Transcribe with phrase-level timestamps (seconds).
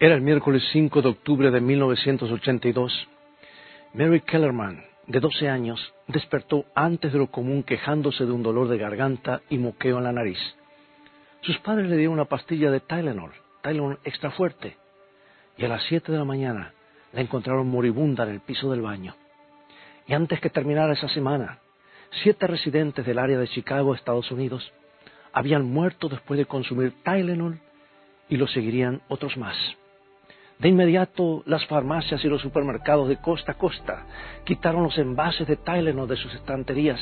[0.00, 3.08] Era el miércoles 5 de octubre de 1982.
[3.94, 8.78] Mary Kellerman, de 12 años, despertó antes de lo común quejándose de un dolor de
[8.78, 10.38] garganta y moqueo en la nariz.
[11.40, 14.76] Sus padres le dieron una pastilla de Tylenol, Tylenol extra fuerte,
[15.56, 16.72] y a las 7 de la mañana
[17.12, 19.16] la encontraron moribunda en el piso del baño.
[20.06, 21.58] Y antes que terminara esa semana,
[22.22, 24.72] siete residentes del área de Chicago, Estados Unidos,
[25.32, 27.58] habían muerto después de consumir Tylenol
[28.28, 29.56] y lo seguirían otros más.
[30.58, 34.06] De inmediato, las farmacias y los supermercados de costa a costa
[34.44, 36.98] quitaron los envases de Tylenol de sus estanterías,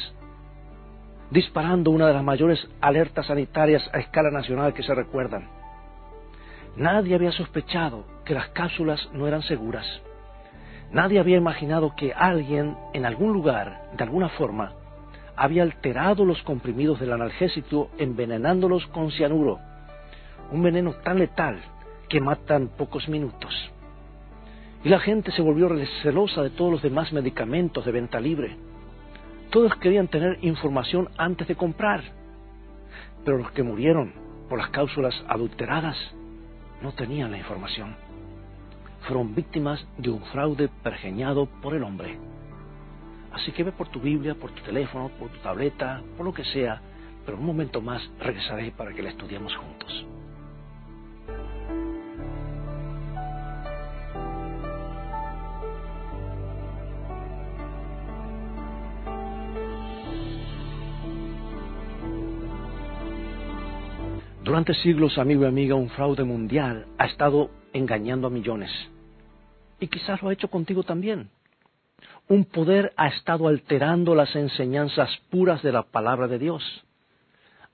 [1.30, 5.48] disparando una de las mayores alertas sanitarias a escala nacional que se recuerdan.
[6.76, 9.86] Nadie había sospechado que las cápsulas no eran seguras.
[10.92, 14.72] Nadie había imaginado que alguien en algún lugar, de alguna forma,
[15.34, 19.58] había alterado los comprimidos del analgésico envenenándolos con cianuro,
[20.52, 21.58] un veneno tan letal
[22.08, 23.52] que matan pocos minutos.
[24.84, 25.68] Y la gente se volvió
[26.02, 28.56] celosa de todos los demás medicamentos de venta libre.
[29.50, 32.02] Todos querían tener información antes de comprar.
[33.24, 34.12] Pero los que murieron
[34.48, 35.96] por las cápsulas adulteradas
[36.82, 37.96] no tenían la información.
[39.02, 42.18] Fueron víctimas de un fraude pergeñado por el hombre.
[43.32, 46.44] Así que ve por tu Biblia, por tu teléfono, por tu tableta, por lo que
[46.44, 46.80] sea,
[47.24, 50.06] pero un momento más regresaré para que la estudiemos juntos.
[64.46, 68.70] Durante siglos, amigo y amiga, un fraude mundial ha estado engañando a millones.
[69.80, 71.30] Y quizás lo ha hecho contigo también.
[72.28, 76.62] Un poder ha estado alterando las enseñanzas puras de la palabra de Dios,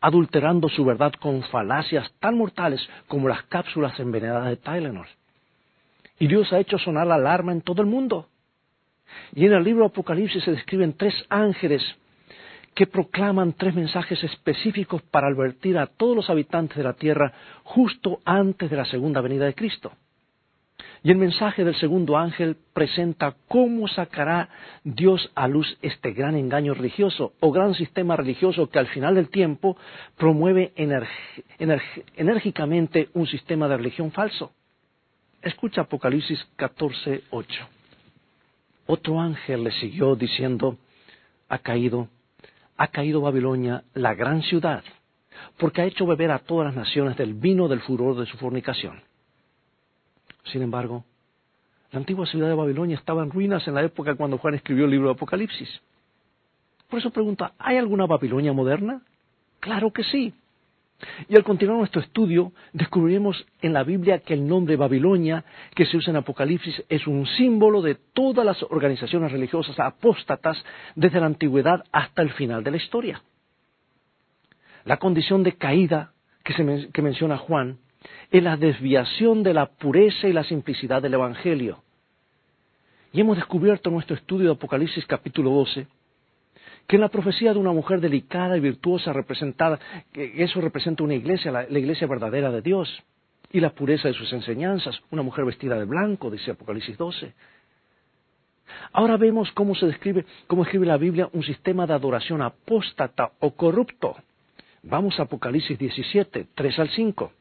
[0.00, 5.08] adulterando su verdad con falacias tan mortales como las cápsulas envenenadas de Tylenol.
[6.18, 8.28] Y Dios ha hecho sonar la alarma en todo el mundo.
[9.34, 11.82] Y en el libro Apocalipsis se describen tres ángeles
[12.74, 17.32] que proclaman tres mensajes específicos para advertir a todos los habitantes de la tierra
[17.64, 19.92] justo antes de la segunda venida de Cristo.
[21.04, 24.48] Y el mensaje del segundo ángel presenta cómo sacará
[24.84, 29.28] Dios a luz este gran engaño religioso o gran sistema religioso que al final del
[29.28, 29.76] tiempo
[30.16, 30.72] promueve
[32.16, 34.52] enérgicamente un sistema de religión falso.
[35.42, 37.68] Escucha Apocalipsis 14, 8.
[38.86, 40.78] Otro ángel le siguió diciendo,
[41.48, 42.08] ha caído
[42.76, 44.82] ha caído Babilonia, la gran ciudad,
[45.58, 49.02] porque ha hecho beber a todas las naciones del vino del furor de su fornicación.
[50.44, 51.04] Sin embargo,
[51.92, 54.90] la antigua ciudad de Babilonia estaba en ruinas en la época cuando Juan escribió el
[54.90, 55.68] libro de Apocalipsis.
[56.88, 59.02] Por eso pregunta, ¿hay alguna Babilonia moderna?
[59.60, 60.34] Claro que sí.
[61.28, 65.96] Y al continuar nuestro estudio, descubriremos en la Biblia que el nombre Babilonia, que se
[65.96, 70.62] usa en Apocalipsis, es un símbolo de todas las organizaciones religiosas apóstatas
[70.94, 73.22] desde la antigüedad hasta el final de la historia.
[74.84, 76.12] La condición de caída
[76.44, 77.78] que, que menciona Juan
[78.30, 81.82] es la desviación de la pureza y la simplicidad del Evangelio.
[83.12, 85.86] Y hemos descubierto en nuestro estudio de Apocalipsis capítulo 12
[86.86, 89.78] que en la profecía de una mujer delicada y virtuosa representada,
[90.12, 92.88] que eso representa una iglesia, la, iglesia verdadera de Dios,
[93.50, 97.34] y la pureza de sus enseñanzas, una mujer vestida de blanco, dice Apocalipsis 12.
[98.92, 103.50] Ahora vemos cómo se describe, cómo escribe la Biblia un sistema de adoración apóstata o
[103.52, 104.16] corrupto.
[104.82, 107.32] Vamos a Apocalipsis 17, 3 al 5.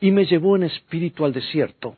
[0.00, 1.96] Y me llevó en espíritu al desierto,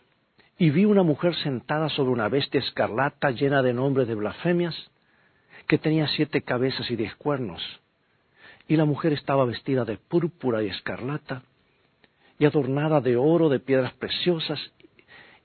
[0.58, 4.74] y vi una mujer sentada sobre una bestia escarlata llena de nombres de blasfemias,
[5.66, 7.62] que tenía siete cabezas y diez cuernos.
[8.68, 11.42] Y la mujer estaba vestida de púrpura y escarlata,
[12.38, 14.60] y adornada de oro, de piedras preciosas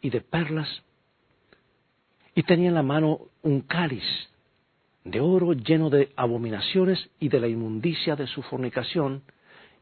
[0.01, 0.83] y de perlas,
[2.35, 4.03] y tenía en la mano un cáliz
[5.03, 9.23] de oro lleno de abominaciones y de la inmundicia de su fornicación,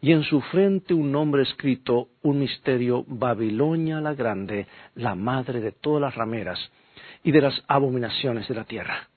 [0.02, 5.74] y en su frente un nombre escrito, un misterio, Babilonia la Grande, la madre de
[5.74, 6.60] todas las rameras
[7.22, 9.10] y de las abominaciones de la tierra.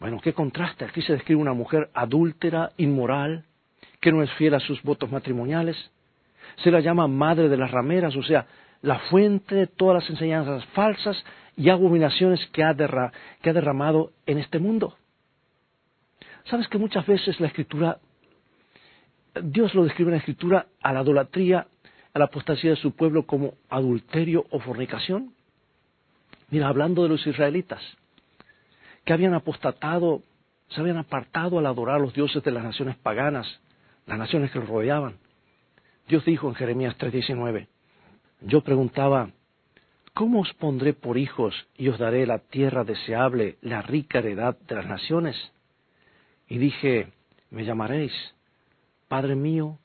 [0.00, 0.84] Bueno, qué contraste.
[0.84, 3.44] Aquí se describe una mujer adúltera, inmoral,
[4.00, 5.76] que no es fiel a sus votos matrimoniales.
[6.62, 8.46] Se la llama madre de las rameras, o sea,
[8.82, 11.22] la fuente de todas las enseñanzas falsas
[11.56, 12.74] y abominaciones que ha,
[13.42, 14.96] que ha derramado en este mundo.
[16.44, 17.98] Sabes que muchas veces la escritura,
[19.42, 21.66] Dios lo describe en la escritura a la idolatría,
[22.14, 25.34] a la apostasía de su pueblo como adulterio o fornicación.
[26.50, 27.82] Mira, hablando de los israelitas,
[29.08, 30.22] que habían apostatado,
[30.68, 33.46] se habían apartado al adorar a los dioses de las naciones paganas,
[34.04, 35.16] las naciones que los rodeaban.
[36.08, 37.68] Dios dijo en Jeremías 3:19,
[38.42, 39.30] yo preguntaba,
[40.12, 44.74] ¿cómo os pondré por hijos y os daré la tierra deseable, la rica heredad de
[44.74, 45.36] las naciones?
[46.46, 47.10] Y dije,
[47.48, 48.12] me llamaréis,
[49.08, 49.78] Padre mío,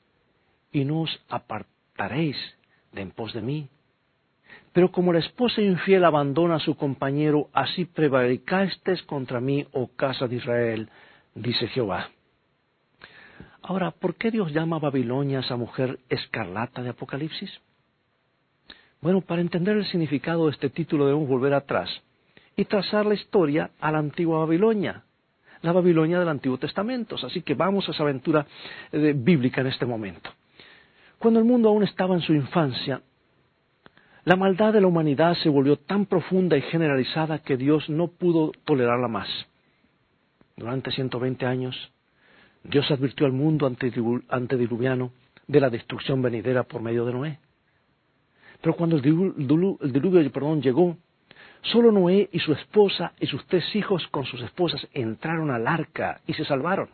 [0.70, 2.36] y no os apartaréis
[2.92, 3.70] de en pos de mí.
[4.72, 10.26] Pero como la esposa infiel abandona a su compañero, así prevaricasteis contra mí, oh casa
[10.26, 10.88] de Israel,
[11.34, 12.08] dice Jehová.
[13.62, 17.50] Ahora, ¿por qué Dios llama a Babilonia a esa mujer escarlata de Apocalipsis?
[19.00, 21.90] Bueno, para entender el significado de este título debemos volver atrás
[22.56, 25.02] y trazar la historia a la antigua Babilonia,
[25.62, 27.16] la Babilonia del Antiguo Testamento.
[27.22, 28.46] Así que vamos a esa aventura
[28.92, 30.30] eh, bíblica en este momento.
[31.18, 33.00] Cuando el mundo aún estaba en su infancia,
[34.24, 38.52] la maldad de la humanidad se volvió tan profunda y generalizada que Dios no pudo
[38.64, 39.28] tolerarla más.
[40.56, 41.92] Durante 120 años,
[42.62, 45.12] Dios advirtió al mundo antediluviano
[45.46, 47.38] de la destrucción venidera por medio de Noé.
[48.62, 50.96] Pero cuando el diluvio, perdón, llegó,
[51.60, 56.22] solo Noé y su esposa y sus tres hijos con sus esposas entraron al arca
[56.26, 56.88] y se salvaron.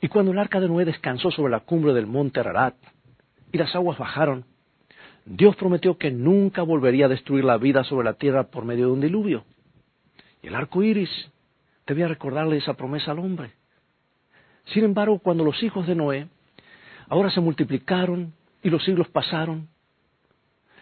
[0.00, 2.74] Y cuando el arca de Noé descansó sobre la cumbre del monte Ararat
[3.52, 4.44] y las aguas bajaron,
[5.24, 8.92] Dios prometió que nunca volvería a destruir la vida sobre la tierra por medio de
[8.92, 9.44] un diluvio.
[10.42, 11.10] Y el arco iris
[11.86, 13.52] debía recordarle esa promesa al hombre.
[14.66, 16.28] Sin embargo, cuando los hijos de Noé
[17.08, 18.32] ahora se multiplicaron
[18.62, 19.68] y los siglos pasaron,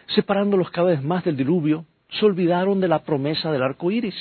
[0.07, 4.15] separándolos cada vez más del diluvio, se olvidaron de la promesa del arco iris,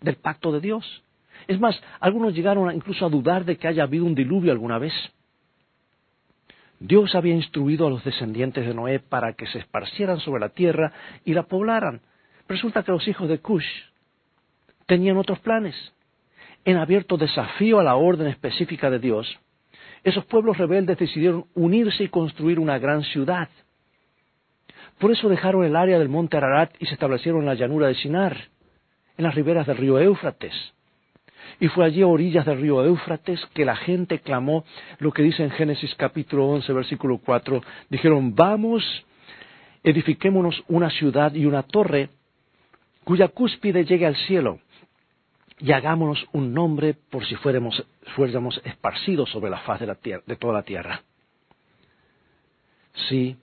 [0.00, 1.02] del pacto de Dios.
[1.48, 4.92] Es más, algunos llegaron incluso a dudar de que haya habido un diluvio alguna vez.
[6.80, 10.92] Dios había instruido a los descendientes de Noé para que se esparcieran sobre la tierra
[11.24, 12.00] y la poblaran.
[12.48, 13.68] Resulta que los hijos de Cush
[14.86, 15.76] tenían otros planes
[16.64, 19.38] en abierto desafío a la orden específica de Dios,
[20.02, 23.48] esos pueblos rebeldes decidieron unirse y construir una gran ciudad.
[24.98, 27.94] Por eso dejaron el área del monte Ararat y se establecieron en la llanura de
[27.94, 28.36] Sinar,
[29.16, 30.54] en las riberas del río Éufrates.
[31.60, 34.64] Y fue allí a orillas del río Éufrates que la gente clamó
[34.98, 37.62] lo que dice en Génesis capítulo 11, versículo 4.
[37.88, 38.84] Dijeron, vamos,
[39.82, 42.10] edifiquémonos una ciudad y una torre
[43.04, 44.60] cuya cúspide llegue al cielo
[45.60, 47.84] y hagámonos un nombre por si fuéramos,
[48.16, 51.02] fuéramos esparcidos sobre la faz de, la tierra, de toda la tierra.
[53.08, 53.36] Sí,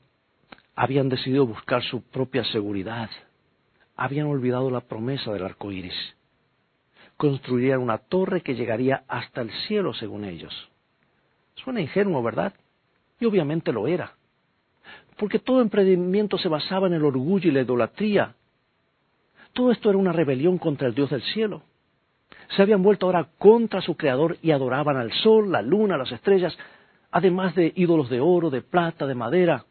[0.75, 3.09] habían decidido buscar su propia seguridad,
[3.95, 6.16] habían olvidado la promesa del arco iris.
[7.17, 10.53] Construirían una torre que llegaría hasta el cielo, según ellos.
[11.55, 12.53] Suena ingenuo, ¿verdad?
[13.19, 14.13] Y obviamente lo era.
[15.17, 18.35] Porque todo emprendimiento se basaba en el orgullo y la idolatría.
[19.53, 21.63] Todo esto era una rebelión contra el Dios del cielo
[22.55, 26.57] se habían vuelto ahora contra su creador y adoraban al sol, la luna, las estrellas,
[27.11, 29.65] además de ídolos de oro, de plata, de madera.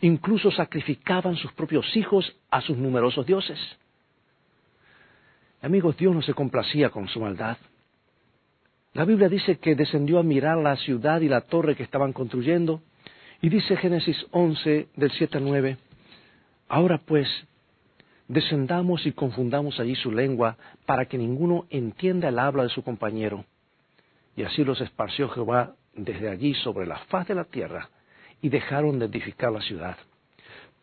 [0.00, 3.58] Incluso sacrificaban sus propios hijos a sus numerosos dioses.
[5.62, 7.58] Amigos, Dios no se complacía con su maldad.
[8.94, 12.82] La Biblia dice que descendió a mirar la ciudad y la torre que estaban construyendo,
[13.42, 15.76] y dice Génesis 11, del 7 al 9,
[16.68, 17.28] Ahora pues,
[18.28, 23.44] descendamos y confundamos allí su lengua para que ninguno entienda el habla de su compañero.
[24.36, 27.90] Y así los esparció Jehová desde allí sobre la faz de la tierra
[28.40, 29.96] y dejaron de edificar la ciudad.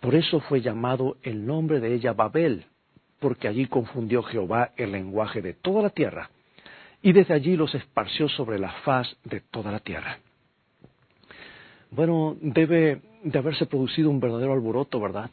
[0.02, 2.66] Por eso fue llamado el nombre de ella Babel,
[3.19, 6.30] porque allí confundió Jehová el lenguaje de toda la tierra,
[7.02, 10.19] y desde allí los esparció sobre la faz de toda la tierra.
[11.92, 15.30] Bueno, debe de haberse producido un verdadero alboroto, ¿verdad?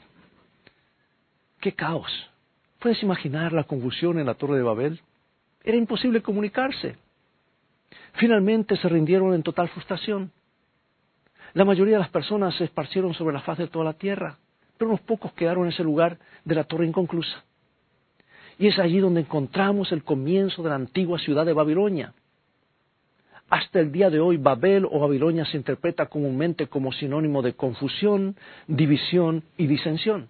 [1.61, 2.31] ¡Qué caos!
[2.79, 5.00] ¿Puedes imaginar la confusión en la Torre de Babel?
[5.62, 6.97] Era imposible comunicarse.
[8.14, 10.31] Finalmente se rindieron en total frustración.
[11.55, 14.37] La mayoría de las personas se esparcieron sobre la faz de toda la tierra,
[14.76, 17.45] pero unos pocos quedaron en ese lugar de la torre inconclusa.
[18.59, 22.13] Y es allí donde encontramos el comienzo de la antigua ciudad de Babilonia.
[23.51, 28.37] Hasta el día de hoy, Babel o Babilonia se interpreta comúnmente como sinónimo de confusión,
[28.67, 30.29] división y disensión.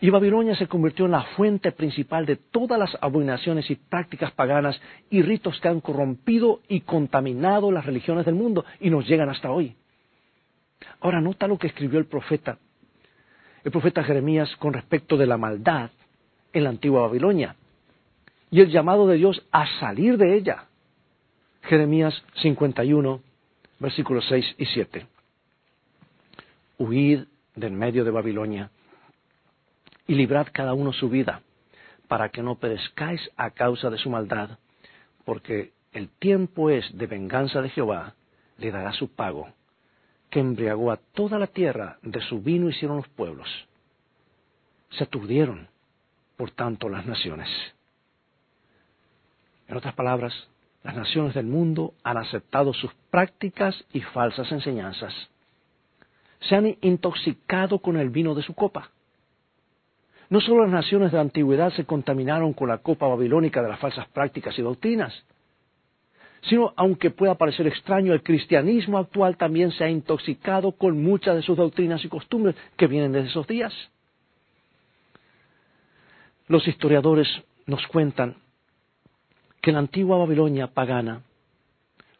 [0.00, 4.80] Y Babilonia se convirtió en la fuente principal de todas las abominaciones y prácticas paganas
[5.10, 9.50] y ritos que han corrompido y contaminado las religiones del mundo y nos llegan hasta
[9.50, 9.76] hoy.
[11.00, 12.58] Ahora nota lo que escribió el profeta,
[13.62, 15.90] el profeta Jeremías con respecto de la maldad
[16.54, 17.56] en la antigua Babilonia
[18.50, 20.66] y el llamado de Dios a salir de ella.
[21.62, 23.20] Jeremías 51,
[23.80, 25.06] versículos 6 y 7.
[26.78, 27.24] Huid
[27.56, 28.70] del medio de Babilonia
[30.06, 31.42] y librad cada uno su vida,
[32.08, 34.58] para que no perezcáis a causa de su maldad,
[35.24, 38.14] porque el tiempo es de venganza de Jehová,
[38.58, 39.48] le dará su pago,
[40.30, 43.48] que embriagó a toda la tierra, de su vino hicieron los pueblos.
[44.90, 45.68] Se aturdieron,
[46.36, 47.48] por tanto, las naciones.
[49.68, 50.32] En otras palabras,
[50.82, 55.14] las naciones del mundo han aceptado sus prácticas y falsas enseñanzas.
[56.40, 58.90] Se han intoxicado con el vino de su copa.
[60.28, 63.78] No solo las naciones de la antigüedad se contaminaron con la copa babilónica de las
[63.78, 65.24] falsas prácticas y doctrinas,
[66.48, 71.42] sino, aunque pueda parecer extraño, el cristianismo actual también se ha intoxicado con muchas de
[71.42, 73.72] sus doctrinas y costumbres que vienen de esos días.
[76.46, 77.28] Los historiadores
[77.66, 78.36] nos cuentan
[79.62, 81.22] que la antigua Babilonia pagana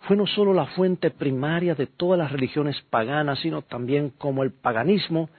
[0.06, 4.52] fue no solo la fuente primaria de todas las religiones paganas, sino también como el
[4.52, 5.30] paganismo,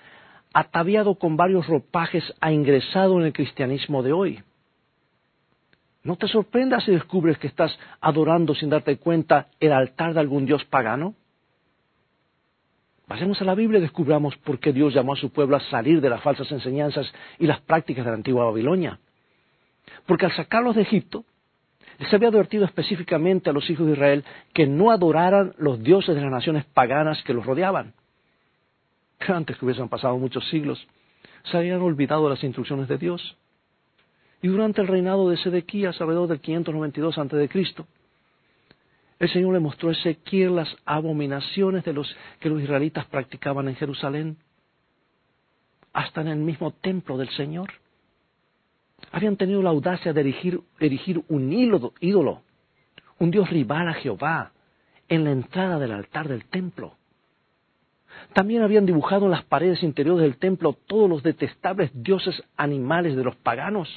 [0.54, 4.44] ataviado con varios ropajes, ha ingresado en el cristianismo de hoy.
[6.04, 10.46] No te sorprendas si descubres que estás adorando sin darte cuenta el altar de algún
[10.46, 11.16] dios pagano.
[13.08, 16.02] Pasemos a la Biblia y descubramos por qué Dios llamó a su pueblo a salir
[16.02, 19.00] de las falsas enseñanzas y las prácticas de la antigua Babilonia.
[20.08, 21.24] Porque al sacarlos de Egipto,
[22.00, 26.22] les había advertido específicamente a los hijos de Israel que no adoraran los dioses de
[26.22, 27.94] las naciones paganas que los rodeaban.
[29.28, 30.86] Antes que hubiesen pasado muchos siglos,
[31.44, 33.38] se habían olvidado las instrucciones de Dios.
[34.42, 37.70] Y durante el reinado de Sedequías, alrededor del 592 a.C.,
[39.20, 43.76] el Señor le mostró a Ezequiel las abominaciones de los que los israelitas practicaban en
[43.76, 44.38] Jerusalén,
[45.94, 47.72] hasta en el mismo templo del Señor
[49.12, 52.42] habían tenido la audacia de erigir, un ídolo,
[53.20, 54.52] un dios rival a Jehová,
[55.08, 56.96] en la entrada del altar del templo.
[58.34, 63.24] También habían dibujado en las paredes interiores del templo todos los detestables dioses animales de
[63.24, 63.88] los paganos.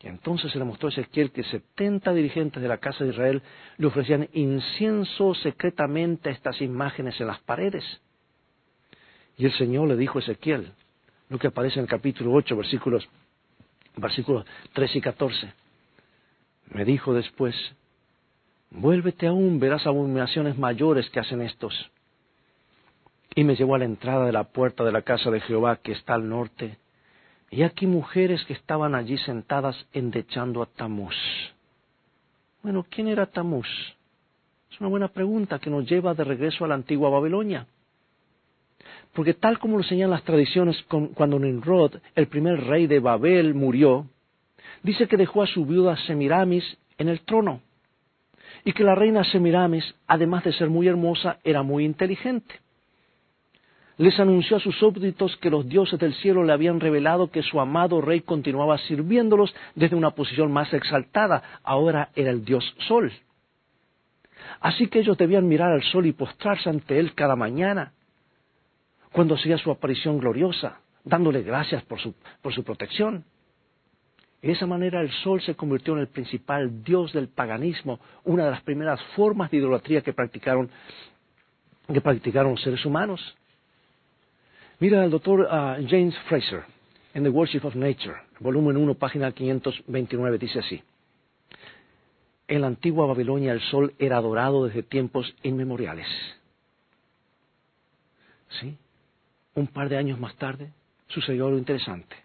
[0.00, 3.42] Y entonces se le mostró a Ezequiel que setenta dirigentes de la casa de Israel
[3.78, 7.84] le ofrecían incienso secretamente a estas imágenes en las paredes.
[9.36, 10.72] Y el Señor le dijo a Ezequiel,
[11.28, 13.08] lo que aparece en el capítulo 8, versículos
[13.96, 15.52] versículos 13 y 14.
[16.70, 17.54] Me dijo después,
[18.70, 21.90] vuélvete aún, verás abominaciones mayores que hacen estos.
[23.34, 25.92] Y me llevó a la entrada de la puerta de la casa de Jehová que
[25.92, 26.78] está al norte,
[27.50, 31.16] y aquí mujeres que estaban allí sentadas endechando a Tamuz.
[32.62, 33.68] Bueno, ¿quién era Tamuz?
[34.70, 37.66] Es una buena pregunta que nos lleva de regreso a la antigua Babilonia.
[39.14, 44.06] Porque tal como lo señalan las tradiciones, cuando Nimrod, el primer rey de Babel, murió,
[44.82, 47.62] dice que dejó a su viuda Semiramis en el trono.
[48.64, 52.60] Y que la reina Semiramis, además de ser muy hermosa, era muy inteligente.
[53.98, 57.60] Les anunció a sus súbditos que los dioses del cielo le habían revelado que su
[57.60, 61.42] amado rey continuaba sirviéndolos desde una posición más exaltada.
[61.64, 63.12] Ahora era el dios Sol.
[64.60, 67.92] Así que ellos debían mirar al sol y postrarse ante él cada mañana
[69.12, 73.24] cuando hacía su aparición gloriosa, dándole gracias por su, por su protección.
[74.42, 78.52] De esa manera el sol se convirtió en el principal dios del paganismo, una de
[78.52, 80.70] las primeras formas de idolatría que practicaron,
[81.92, 83.20] que practicaron los seres humanos.
[84.80, 86.62] Mira al doctor ah, James Fraser
[87.12, 90.82] en The Worship of Nature, volumen 1, página 529, dice así.
[92.46, 96.06] En la antigua Babilonia el sol era adorado desde tiempos inmemoriales.
[98.60, 98.76] ¿Sí?
[99.58, 100.72] un par de años más tarde,
[101.08, 102.16] sucedió algo interesante.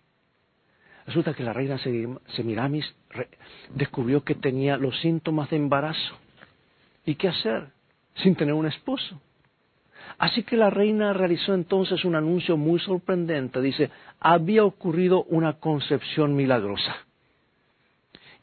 [1.06, 2.86] Resulta que la reina Semiramis
[3.74, 6.16] descubrió que tenía los síntomas de embarazo.
[7.06, 7.70] ¿Y qué hacer
[8.16, 9.20] sin tener un esposo?
[10.18, 13.62] Así que la reina realizó entonces un anuncio muy sorprendente.
[13.62, 16.96] Dice, había ocurrido una concepción milagrosa.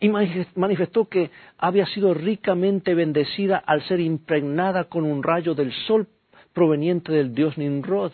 [0.01, 6.09] Y manifestó que había sido ricamente bendecida al ser impregnada con un rayo del sol
[6.55, 8.13] proveniente del dios Nimrod.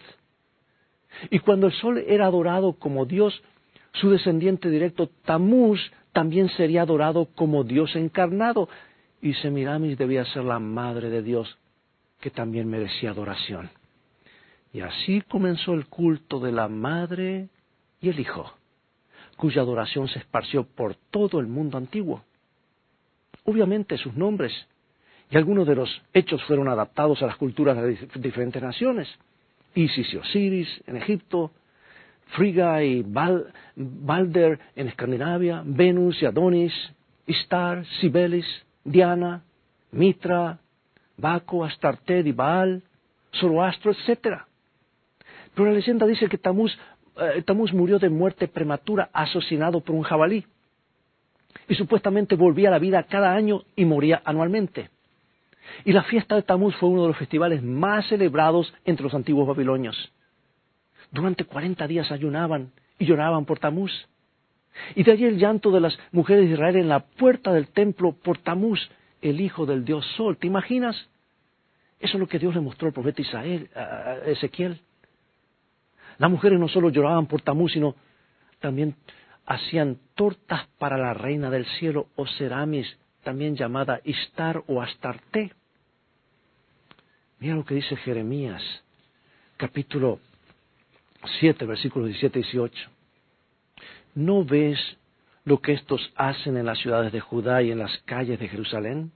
[1.30, 3.40] Y cuando el sol era adorado como Dios,
[3.92, 5.80] su descendiente directo, Tamuz,
[6.12, 8.68] también sería adorado como Dios encarnado.
[9.22, 11.56] Y Semiramis debía ser la madre de Dios,
[12.20, 13.70] que también merecía adoración.
[14.72, 17.48] Y así comenzó el culto de la madre
[18.00, 18.52] y el hijo,
[19.36, 22.22] cuya adoración se esparció por todo el mundo antiguo.
[23.44, 24.52] Obviamente sus nombres
[25.30, 29.08] y algunos de los hechos fueron adaptados a las culturas de diferentes naciones.
[29.74, 31.52] Isis y Osiris en Egipto,
[32.28, 36.72] Frigga y Balder en Escandinavia, Venus y Adonis,
[37.26, 38.46] Istar, Cibeles,
[38.84, 39.42] Diana,
[39.92, 40.58] Mitra,
[41.16, 42.82] Baco, Astartet y Baal,
[43.32, 44.38] Zoroastro, etc.
[45.54, 50.44] Pero la leyenda dice que eh, Tamuz, murió de muerte prematura asesinado por un jabalí.
[51.68, 54.90] Y supuestamente volvía a la vida cada año y moría anualmente.
[55.84, 59.48] Y la fiesta de Tamuz fue uno de los festivales más celebrados entre los antiguos
[59.48, 60.12] babilonios.
[61.10, 63.92] Durante cuarenta días ayunaban y lloraban por Tamuz.
[64.94, 68.12] Y de allí el llanto de las mujeres de Israel en la puerta del templo
[68.12, 68.90] por Tamuz,
[69.30, 70.36] el hijo del dios Sol.
[70.36, 70.96] ¿Te imaginas?
[71.98, 74.80] Eso es lo que Dios le mostró al profeta Israel, a Ezequiel.
[76.18, 77.94] Las mujeres no solo lloraban por Tamuz, sino
[78.60, 78.96] también
[79.46, 85.52] hacían tortas para la reina del cielo, o Seramis, también llamada Istar o Astarte.
[87.38, 88.62] Mira lo que dice Jeremías,
[89.56, 90.20] capítulo
[91.40, 92.90] 7, versículos 17 y 18.
[94.14, 94.78] ¿No ves
[95.44, 99.12] lo que estos hacen en las ciudades de Judá y en las calles de Jerusalén?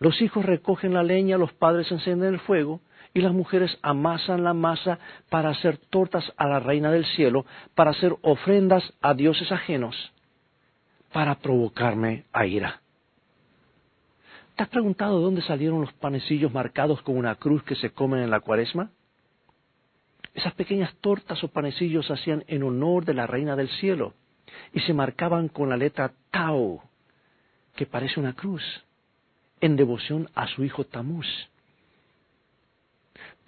[0.00, 2.80] Los hijos recogen la leña, los padres encienden el fuego
[3.12, 7.90] y las mujeres amasan la masa para hacer tortas a la reina del cielo, para
[7.90, 9.94] hacer ofrendas a dioses ajenos,
[11.12, 12.80] para provocarme a ira.
[14.56, 18.20] ¿Te has preguntado de dónde salieron los panecillos marcados con una cruz que se comen
[18.20, 18.90] en la cuaresma?
[20.32, 24.14] Esas pequeñas tortas o panecillos se hacían en honor de la reina del cielo
[24.72, 26.80] y se marcaban con la letra Tau,
[27.74, 28.62] que parece una cruz,
[29.60, 31.26] en devoción a su hijo Tamuz.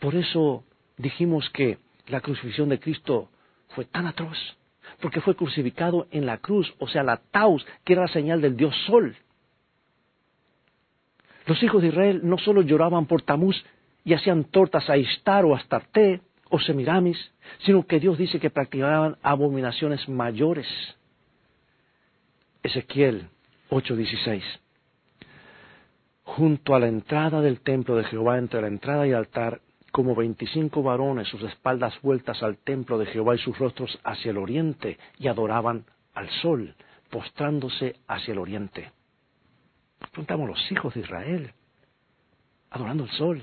[0.01, 0.65] Por eso
[0.97, 1.79] dijimos que
[2.09, 3.29] la crucifixión de Cristo
[3.69, 4.39] fue tan atroz,
[5.01, 8.57] porque fue crucificado en la cruz, o sea, la taus, que era la señal del
[8.57, 9.17] dios Sol.
[11.47, 13.65] Los hijos de Israel no solo lloraban por Tamuz
[14.05, 17.33] y hacían tortas a Istar o Astarte o Semiramis,
[17.65, 20.67] sino que Dios dice que practicaban abominaciones mayores.
[22.63, 23.29] Ezequiel
[23.71, 24.43] 8:16.
[26.37, 29.61] Junto a la entrada del templo de Jehová, entre la entrada y el altar,
[29.91, 34.39] como veinticinco varones, sus espaldas vueltas al templo de Jehová y sus rostros hacia el
[34.39, 35.85] oriente, y adoraban
[36.15, 36.75] al sol,
[37.11, 38.91] postrándose hacia el oriente.
[40.11, 41.53] Preguntamos los hijos de Israel,
[42.71, 43.43] adorando el sol.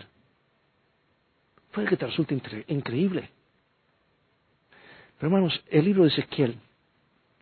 [1.71, 3.29] Puede que te resulte increíble.
[5.19, 6.57] Pero hermanos, el libro de Ezequiel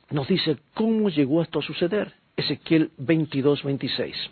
[0.10, 2.14] nos dice cómo llegó esto a suceder.
[2.36, 4.32] Ezequiel 22, 26.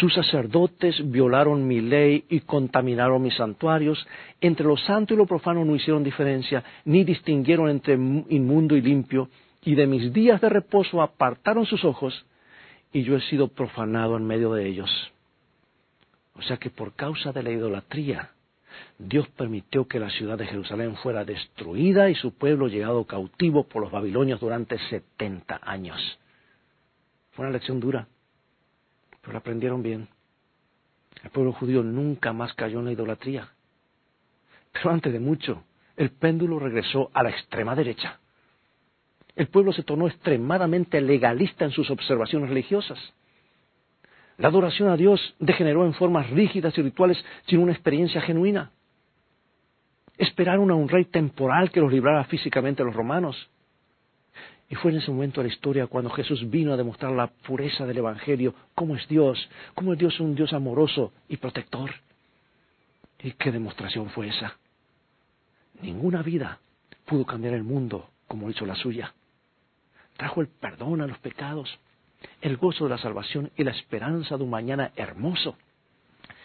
[0.00, 4.06] Sus sacerdotes violaron mi ley y contaminaron mis santuarios.
[4.40, 9.28] Entre lo santo y lo profano no hicieron diferencia, ni distinguieron entre inmundo y limpio.
[9.62, 12.24] Y de mis días de reposo apartaron sus ojos,
[12.92, 14.90] y yo he sido profanado en medio de ellos.
[16.34, 18.30] O sea que por causa de la idolatría,
[18.98, 23.82] Dios permitió que la ciudad de Jerusalén fuera destruida y su pueblo llegado cautivo por
[23.82, 26.00] los babilonios durante setenta años.
[27.32, 28.08] Fue una lección dura
[29.22, 30.08] pero aprendieron bien.
[31.22, 33.48] El pueblo judío nunca más cayó en la idolatría.
[34.72, 35.64] Pero antes de mucho,
[35.96, 38.18] el péndulo regresó a la extrema derecha.
[39.36, 42.98] El pueblo se tornó extremadamente legalista en sus observaciones religiosas.
[44.38, 48.72] La adoración a Dios degeneró en formas rígidas y rituales sin una experiencia genuina.
[50.18, 53.48] Esperaron a un rey temporal que los librara físicamente a los romanos.
[54.72, 57.84] Y fue en ese momento de la historia cuando Jesús vino a demostrar la pureza
[57.84, 61.90] del Evangelio, cómo es Dios, cómo es Dios un Dios amoroso y protector.
[63.22, 64.56] ¿Y qué demostración fue esa?
[65.82, 66.58] Ninguna vida
[67.04, 69.12] pudo cambiar el mundo como hizo la suya.
[70.16, 71.78] Trajo el perdón a los pecados,
[72.40, 75.54] el gozo de la salvación y la esperanza de un mañana hermoso.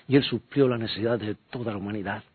[0.09, 2.25] Y Él suplió la necesidad de toda la humanidad.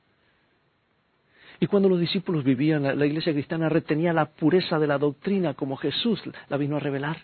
[1.62, 5.76] Y cuando los discípulos vivían, la, iglesia cristiana retenía la pureza de la doctrina como
[5.76, 7.18] Jesús la vino a revelar.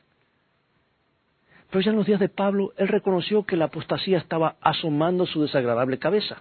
[1.68, 5.42] Pero ya en los días de Pablo, él reconoció que la apostasía estaba asomando su
[5.42, 6.40] desagradable cabeza.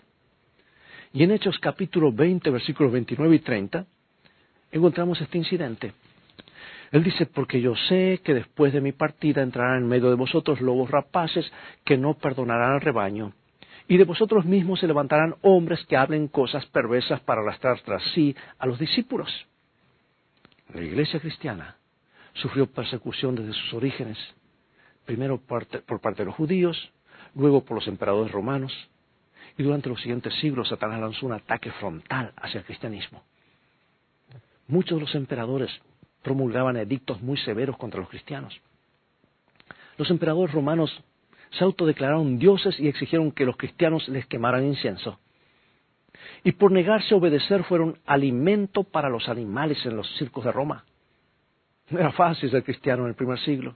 [1.11, 3.87] Y en Hechos capítulo 20, versículos 29 y 30,
[4.73, 5.93] encontramos este incidente.
[6.91, 10.61] Él dice, porque yo sé que después de mi partida entrarán en medio de vosotros
[10.61, 11.51] lobos rapaces
[11.83, 13.33] que no perdonarán al rebaño
[13.87, 18.35] y de vosotros mismos se levantarán hombres que hablen cosas perversas para arrastrar tras sí
[18.59, 19.29] a los discípulos.
[20.73, 21.77] La iglesia cristiana
[22.33, 24.17] sufrió persecución desde sus orígenes,
[25.05, 26.91] primero por parte de los judíos,
[27.33, 28.73] luego por los emperadores romanos,
[29.57, 33.23] y durante los siguientes siglos Satanás lanzó un ataque frontal hacia el cristianismo.
[34.67, 35.71] Muchos de los emperadores
[36.21, 38.59] promulgaban edictos muy severos contra los cristianos.
[39.97, 40.91] Los emperadores romanos
[41.51, 45.19] se autodeclararon dioses y exigieron que los cristianos les quemaran incienso.
[46.43, 50.85] Y por negarse a obedecer fueron alimento para los animales en los circos de Roma.
[51.89, 53.75] No era fácil ser cristiano en el primer siglo.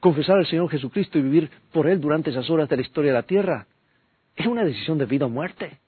[0.00, 3.18] Confesar al Señor Jesucristo y vivir por Él durante esas horas de la historia de
[3.18, 3.66] la tierra
[4.36, 5.78] es una decisión de vida o muerte.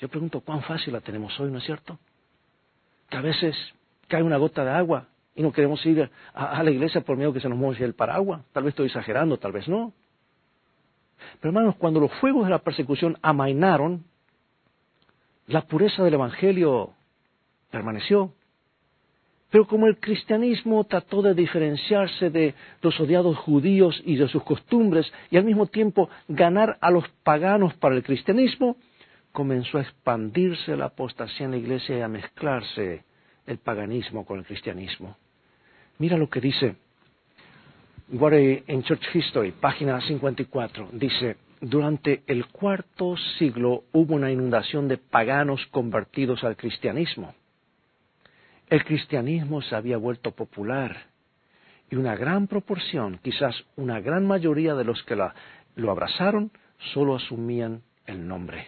[0.00, 1.98] Yo pregunto, ¿cuán fácil la tenemos hoy, no es cierto?
[3.08, 3.56] Que a veces
[4.08, 7.40] cae una gota de agua y no queremos ir a, la iglesia por miedo que
[7.40, 8.42] se nos mueva el paraguas.
[8.52, 9.92] Tal vez estoy exagerando, tal vez no.
[11.40, 14.04] Pero hermanos, cuando los fuegos de la persecución amainaron,
[15.46, 16.92] la pureza del Evangelio
[17.70, 18.32] permaneció.
[19.50, 25.10] Pero como el cristianismo trató de diferenciarse de los odiados judíos y de sus costumbres
[25.30, 28.76] y al mismo tiempo ganar a los paganos para el cristianismo,
[29.32, 33.04] comenzó a expandirse la apostasía en la iglesia y a mezclarse
[33.46, 35.16] el paganismo con el cristianismo.
[35.98, 36.76] Mira lo que dice
[38.08, 40.90] en Church History, página 54.
[40.92, 47.34] Dice, durante el cuarto siglo hubo una inundación de paganos convertidos al cristianismo.
[48.68, 50.96] El cristianismo se había vuelto popular
[51.90, 56.52] y una gran proporción, quizás una gran mayoría de los que lo abrazaron,
[56.92, 58.66] solo asumían el nombre,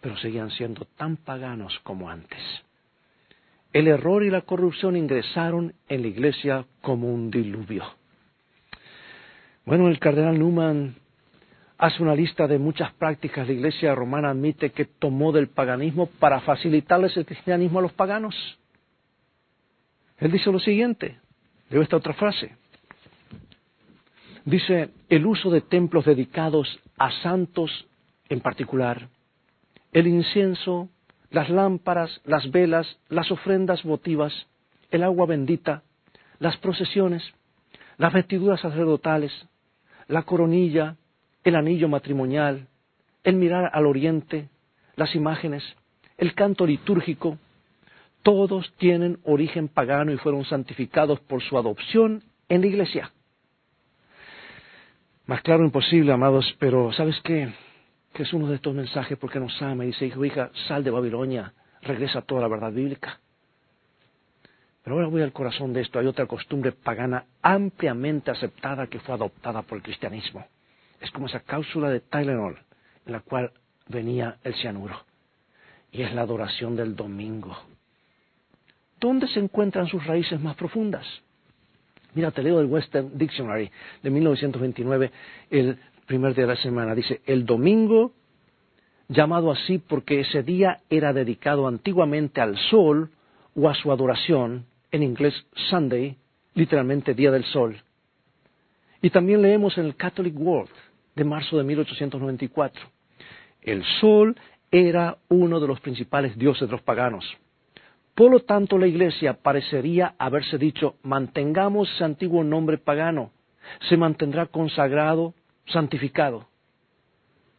[0.00, 2.40] pero seguían siendo tan paganos como antes.
[3.72, 7.97] El error y la corrupción ingresaron en la iglesia como un diluvio.
[9.68, 10.94] Bueno, el cardenal Newman
[11.76, 13.46] hace una lista de muchas prácticas.
[13.46, 18.34] La iglesia romana admite que tomó del paganismo para facilitarles el cristianismo a los paganos.
[20.16, 21.18] Él dice lo siguiente,
[21.68, 22.56] leo esta otra frase.
[24.46, 27.70] Dice, el uso de templos dedicados a santos
[28.30, 29.10] en particular,
[29.92, 30.88] el incienso,
[31.30, 34.32] las lámparas, las velas, las ofrendas votivas,
[34.90, 35.82] el agua bendita,
[36.38, 37.22] las procesiones,
[37.98, 39.30] las vestiduras sacerdotales,
[40.08, 40.96] la coronilla,
[41.44, 42.66] el anillo matrimonial,
[43.22, 44.48] el mirar al oriente,
[44.96, 45.62] las imágenes,
[46.16, 47.38] el canto litúrgico,
[48.22, 53.12] todos tienen origen pagano y fueron santificados por su adopción en la iglesia.
[55.26, 57.52] Más claro imposible, amados, pero ¿sabes qué?
[58.14, 60.90] Que es uno de estos mensajes porque nos ama y dice, hijo, hija, sal de
[60.90, 63.20] Babilonia, regresa a toda la verdad bíblica.
[64.82, 65.98] Pero ahora voy al corazón de esto.
[65.98, 70.46] Hay otra costumbre pagana ampliamente aceptada que fue adoptada por el cristianismo.
[71.00, 72.58] Es como esa cápsula de Tylenol
[73.06, 73.52] en la cual
[73.88, 75.04] venía el cianuro.
[75.90, 77.56] Y es la adoración del domingo.
[79.00, 81.06] ¿Dónde se encuentran sus raíces más profundas?
[82.14, 83.70] Mira, te leo del Western Dictionary
[84.02, 85.10] de 1929,
[85.50, 86.94] el primer día de la semana.
[86.94, 88.12] Dice, el domingo,
[89.08, 93.10] llamado así porque ese día era dedicado antiguamente al sol
[93.60, 95.34] o a su adoración, en inglés
[95.68, 96.16] Sunday,
[96.54, 97.82] literalmente Día del Sol.
[99.02, 100.70] Y también leemos en el Catholic World
[101.16, 102.86] de marzo de 1894.
[103.62, 104.36] El sol
[104.70, 107.24] era uno de los principales dioses de los paganos.
[108.14, 113.32] Por lo tanto, la Iglesia parecería haberse dicho, mantengamos ese antiguo nombre pagano,
[113.88, 115.34] se mantendrá consagrado,
[115.66, 116.46] santificado.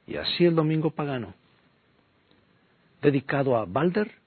[0.08, 1.34] Y así el domingo pagano,
[3.02, 4.19] dedicado a Balder,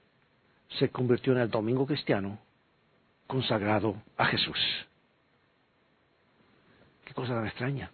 [0.79, 2.39] se convirtió en el domingo cristiano
[3.27, 4.57] consagrado a Jesús.
[7.05, 7.91] Qué cosa tan extraña.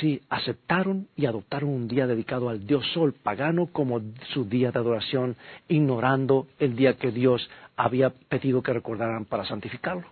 [0.00, 4.02] Sí, aceptaron y adoptaron un día dedicado al dios sol pagano como
[4.34, 10.06] su día de adoración, ignorando el día que Dios había pedido que recordaran para santificarlo.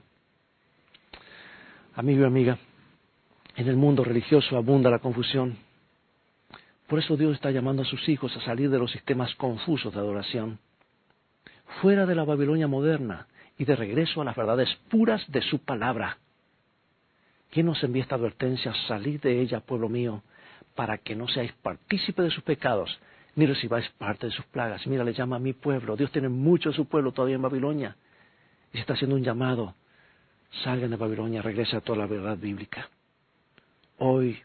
[1.94, 2.58] Amigo y amiga,
[3.56, 5.58] en el mundo religioso abunda la confusión.
[6.86, 10.00] Por eso Dios está llamando a sus hijos a salir de los sistemas confusos de
[10.00, 10.58] adoración,
[11.80, 13.26] fuera de la Babilonia moderna
[13.58, 16.18] y de regreso a las verdades puras de su palabra.
[17.50, 18.72] ¿Quién nos envía esta advertencia?
[18.86, 20.22] Salid de ella, pueblo mío,
[20.74, 22.98] para que no seáis partícipe de sus pecados,
[23.34, 24.86] ni recibáis parte de sus plagas.
[24.86, 25.96] Mira, le llama a mi pueblo.
[25.96, 27.96] Dios tiene mucho de su pueblo todavía en Babilonia.
[28.72, 29.74] Y está haciendo un llamado.
[30.64, 32.88] Salgan de Babilonia, regresen a toda la verdad bíblica.
[33.98, 34.38] Hoy,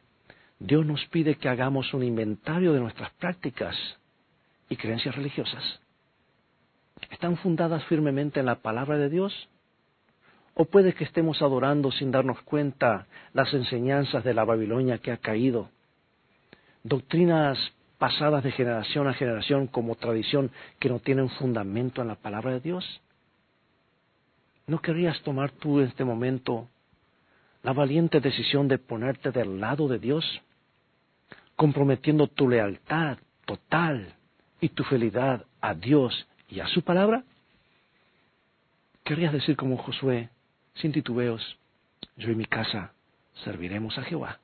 [0.60, 3.76] Dios nos pide que hagamos un inventario de nuestras prácticas
[4.70, 5.82] y creencias religiosas
[7.10, 9.50] están fundadas firmemente en la palabra de Dios?
[10.54, 15.18] ¿O puede que estemos adorando sin darnos cuenta las enseñanzas de la Babilonia que ha
[15.18, 15.70] caído?
[16.84, 17.58] Doctrinas
[18.02, 22.60] pasadas de generación a generación como tradición que no tienen fundamento en la palabra de
[22.60, 22.84] Dios?
[24.66, 26.68] ¿No querrías tomar tú en este momento
[27.62, 30.26] la valiente decisión de ponerte del lado de Dios,
[31.56, 34.16] comprometiendo tu lealtad total
[34.60, 37.24] y tu fidelidad a Dios y a su palabra,
[39.06, 40.30] querrías decir como Josué,
[40.76, 41.58] sin titubeos,
[42.18, 42.94] yo y mi casa
[43.46, 44.40] serviremos a Jehová.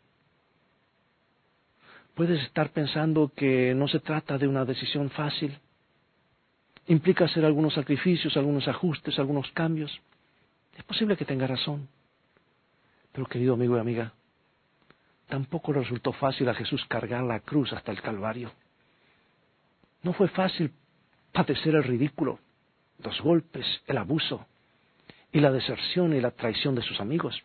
[2.16, 5.60] Puedes estar pensando que no se trata de una decisión fácil.
[6.88, 9.92] Implica hacer algunos sacrificios, algunos ajustes, algunos cambios.
[10.76, 11.90] Es posible que tenga razón.
[13.12, 14.14] Pero querido amigo y amiga,
[15.28, 18.52] tampoco le resultó fácil a Jesús cargar la cruz hasta el Calvario.
[20.04, 20.72] No fue fácil
[21.38, 22.40] padecer el ridículo,
[22.98, 24.48] los golpes, el abuso
[25.32, 27.44] y la deserción y la traición de sus amigos.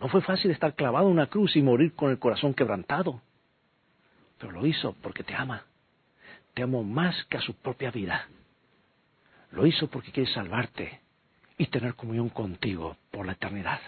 [0.00, 3.22] No fue fácil estar clavado en una cruz y morir con el corazón quebrantado.
[4.38, 5.62] Pero lo hizo porque te ama.
[6.52, 8.26] Te amó más que a su propia vida.
[9.52, 11.00] Lo hizo porque quiere salvarte
[11.58, 13.80] y tener comunión contigo por la eternidad.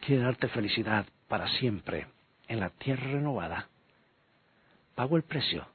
[0.00, 2.08] Quiere darte felicidad para siempre
[2.48, 3.68] en la tierra renovada.
[4.96, 5.68] Pagó el precio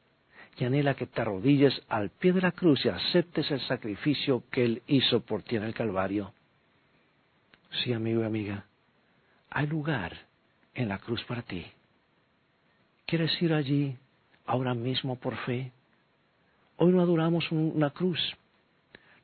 [0.58, 4.64] y anhela que te arrodilles al pie de la cruz y aceptes el sacrificio que
[4.64, 6.34] Él hizo por ti en el Calvario.
[7.84, 8.66] Sí, amigo y amiga,
[9.50, 10.16] hay lugar
[10.74, 11.66] en la cruz para ti.
[13.06, 13.98] ¿Quieres ir allí
[14.46, 15.72] ahora mismo por fe?
[16.78, 18.20] Hoy no adoramos una cruz,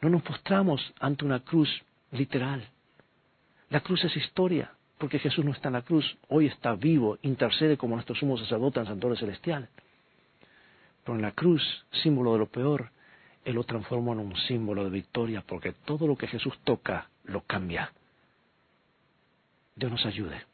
[0.02, 1.70] no nos postramos ante una cruz
[2.12, 2.68] literal.
[3.70, 7.78] La cruz es historia, porque Jesús no está en la cruz, hoy está vivo, intercede
[7.78, 9.70] como nuestro sumo sacerdote en Santuario Celestial.
[11.04, 11.62] Pero en la cruz,
[12.04, 12.92] símbolo de lo peor,
[13.44, 17.42] Él lo transforma en un símbolo de victoria, porque todo lo que Jesús toca lo
[17.42, 17.92] cambia.
[19.76, 20.46] Dios nos ayude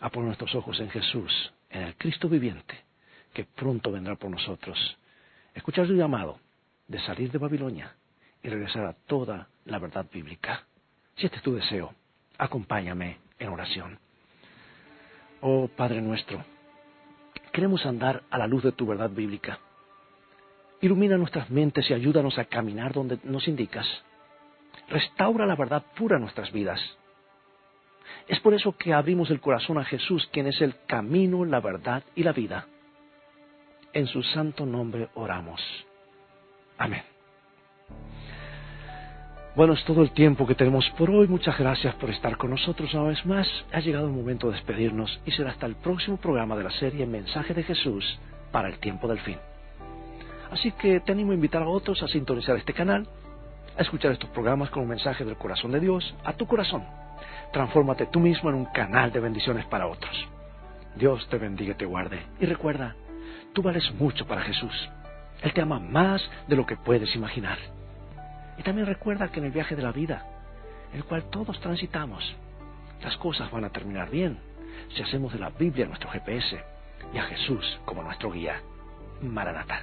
[0.00, 2.84] a poner nuestros ojos en Jesús, en el Cristo viviente,
[3.32, 4.96] que pronto vendrá por nosotros.
[5.54, 6.38] Escuchar su llamado
[6.88, 7.94] de salir de Babilonia
[8.42, 10.64] y regresar a toda la verdad bíblica.
[11.16, 11.94] Si este es tu deseo,
[12.38, 13.98] acompáñame en oración.
[15.40, 16.44] Oh Padre nuestro,
[17.56, 19.58] queremos andar a la luz de tu verdad bíblica.
[20.82, 23.86] Ilumina nuestras mentes y ayúdanos a caminar donde nos indicas.
[24.90, 26.78] Restaura la verdad pura en nuestras vidas.
[28.28, 32.04] Es por eso que abrimos el corazón a Jesús, quien es el camino, la verdad
[32.14, 32.66] y la vida.
[33.94, 35.62] En su santo nombre oramos.
[36.76, 37.15] Amén.
[39.56, 41.28] Bueno, es todo el tiempo que tenemos por hoy.
[41.28, 43.48] Muchas gracias por estar con nosotros una vez más.
[43.72, 47.06] Ha llegado el momento de despedirnos y será hasta el próximo programa de la serie
[47.06, 48.18] Mensaje de Jesús
[48.52, 49.38] para el tiempo del fin.
[50.50, 53.08] Así que te animo a invitar a otros a sintonizar este canal,
[53.78, 56.84] a escuchar estos programas con un mensaje del corazón de Dios a tu corazón.
[57.50, 60.14] Transfórmate tú mismo en un canal de bendiciones para otros.
[60.96, 62.20] Dios te bendiga y te guarde.
[62.40, 62.94] Y recuerda,
[63.54, 64.90] tú vales mucho para Jesús.
[65.40, 67.56] Él te ama más de lo que puedes imaginar.
[68.58, 70.24] Y también recuerda que en el viaje de la vida,
[70.92, 72.34] el cual todos transitamos,
[73.02, 74.38] las cosas van a terminar bien
[74.94, 76.58] si hacemos de la Biblia nuestro GPS
[77.12, 78.60] y a Jesús como nuestro guía.
[79.22, 79.82] Maranata.